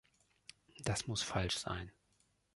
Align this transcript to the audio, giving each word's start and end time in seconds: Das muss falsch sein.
Das 0.79 1.05
muss 1.05 1.21
falsch 1.21 1.59
sein. 1.59 1.91